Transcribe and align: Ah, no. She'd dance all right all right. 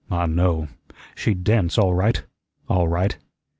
Ah, 0.09 0.25
no. 0.25 0.67
She'd 1.13 1.43
dance 1.43 1.77
all 1.77 1.93
right 1.93 2.23
all 2.67 2.87
right. 2.87 3.15